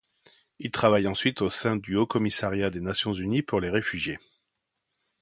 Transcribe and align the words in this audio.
Il 0.57 0.71
travaille 0.71 1.05
ensuite 1.05 1.43
au 1.43 1.49
sein 1.49 1.75
du 1.75 1.95
Haut 1.95 2.07
commissariat 2.07 2.71
des 2.71 2.81
Nations 2.81 3.13
unies 3.13 3.43
pour 3.43 3.61
les 3.61 3.69
réfugiés. 3.69 4.17